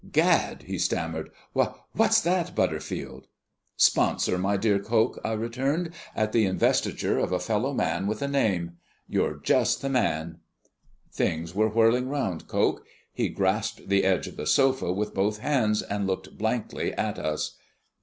[0.11, 1.29] "Gad!" he stammered.
[1.53, 3.27] "Wha what's that, Butterfield?"
[3.77, 8.27] "Sponsor, my dear Coke," I returned, "at the investiture of a fellow man with a
[8.27, 8.77] name.
[9.07, 10.39] You're just the man."
[11.13, 12.83] Things were whirling round Coke.
[13.13, 17.57] He grasped the edge of the sofa with both hands, and looked blankly at us.